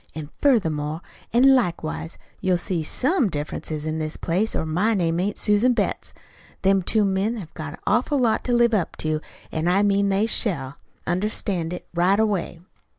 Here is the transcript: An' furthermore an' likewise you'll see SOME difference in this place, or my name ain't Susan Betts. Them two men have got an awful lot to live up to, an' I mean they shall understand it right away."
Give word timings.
An' 0.15 0.31
furthermore 0.41 1.01
an' 1.31 1.53
likewise 1.53 2.17
you'll 2.39 2.57
see 2.57 2.81
SOME 2.81 3.29
difference 3.29 3.69
in 3.69 3.99
this 3.99 4.17
place, 4.17 4.55
or 4.55 4.65
my 4.65 4.95
name 4.95 5.19
ain't 5.19 5.37
Susan 5.37 5.73
Betts. 5.73 6.11
Them 6.63 6.81
two 6.81 7.05
men 7.05 7.37
have 7.37 7.53
got 7.53 7.73
an 7.73 7.79
awful 7.85 8.17
lot 8.17 8.43
to 8.45 8.51
live 8.53 8.73
up 8.73 8.97
to, 8.97 9.21
an' 9.51 9.67
I 9.67 9.83
mean 9.83 10.09
they 10.09 10.25
shall 10.25 10.77
understand 11.05 11.71
it 11.71 11.85
right 11.93 12.19
away." 12.19 12.61